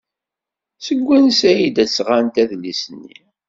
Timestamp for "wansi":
1.05-1.45